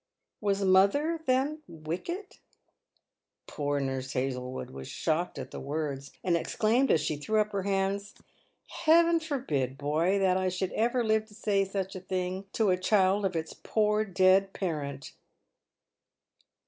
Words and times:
"Was 0.41 0.63
mother, 0.63 1.19
then, 1.27 1.61
wicked?" 1.67 2.37
Poor 3.47 3.79
Nurse 3.79 4.13
Hazlewood 4.13 4.71
was 4.71 4.87
shocked 4.87 5.37
at 5.37 5.51
the 5.51 5.59
words, 5.59 6.11
and 6.23 6.35
exclaimed, 6.35 6.89
as 6.89 7.01
she 7.01 7.17
threw 7.17 7.39
up 7.39 7.51
her 7.51 7.61
hands," 7.61 8.15
Heaven 8.85 9.19
forbid, 9.19 9.77
boy, 9.77 10.17
that 10.17 10.37
I 10.37 10.49
should 10.49 10.71
ever 10.71 11.03
live 11.03 11.27
to 11.27 11.35
say 11.35 11.63
such 11.65 11.95
a 11.95 11.99
thing 12.01 12.45
to 12.53 12.71
a 12.71 12.77
child 12.77 13.25
of 13.25 13.35
its 13.35 13.53
poor 13.53 14.03
dead 14.03 14.53
parent 14.53 15.13